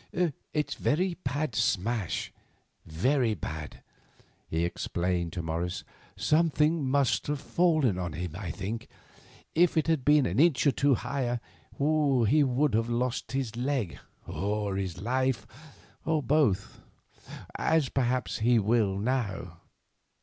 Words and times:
"It's 0.51 0.79
a 0.83 1.15
bad 1.23 1.53
smash—very 1.53 3.35
bad," 3.35 3.83
he 4.49 4.65
explained 4.65 5.31
to 5.33 5.43
Morris; 5.43 5.83
"something 6.17 6.83
must 6.89 7.27
have 7.27 7.39
fallen 7.39 7.99
on 7.99 8.13
him, 8.13 8.31
I 8.35 8.49
think. 8.49 8.87
If 9.53 9.77
it 9.77 9.85
had 9.85 10.03
been 10.03 10.25
an 10.25 10.39
inch 10.39 10.65
or 10.65 10.71
two 10.71 10.95
higher, 10.95 11.39
he'd 11.77 12.73
have 12.73 12.89
lost 12.89 13.33
his 13.33 13.55
leg, 13.55 13.99
or 14.25 14.75
his 14.75 14.99
life, 14.99 15.45
or 16.03 16.23
both, 16.23 16.81
as 17.55 17.89
perhaps 17.89 18.39
he 18.39 18.57
will 18.57 18.97
now. 18.97 19.57